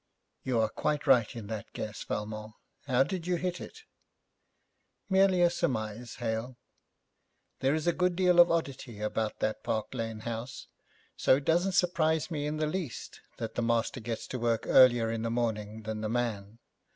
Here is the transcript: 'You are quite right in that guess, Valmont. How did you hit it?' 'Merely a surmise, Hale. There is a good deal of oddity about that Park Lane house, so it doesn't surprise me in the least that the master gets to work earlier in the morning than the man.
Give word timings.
'You 0.41 0.59
are 0.59 0.69
quite 0.69 1.05
right 1.05 1.35
in 1.35 1.45
that 1.45 1.73
guess, 1.73 2.03
Valmont. 2.03 2.53
How 2.87 3.03
did 3.03 3.27
you 3.27 3.35
hit 3.35 3.61
it?' 3.61 3.83
'Merely 5.11 5.43
a 5.43 5.49
surmise, 5.51 6.15
Hale. 6.15 6.57
There 7.59 7.75
is 7.75 7.85
a 7.85 7.93
good 7.93 8.15
deal 8.15 8.39
of 8.39 8.49
oddity 8.49 8.99
about 8.99 9.41
that 9.41 9.63
Park 9.63 9.93
Lane 9.93 10.21
house, 10.21 10.65
so 11.15 11.35
it 11.35 11.45
doesn't 11.45 11.73
surprise 11.73 12.31
me 12.31 12.47
in 12.47 12.57
the 12.57 12.65
least 12.65 13.21
that 13.37 13.53
the 13.53 13.61
master 13.61 13.99
gets 13.99 14.25
to 14.29 14.39
work 14.39 14.63
earlier 14.65 15.11
in 15.11 15.21
the 15.21 15.29
morning 15.29 15.83
than 15.83 16.01
the 16.01 16.09
man. 16.09 16.57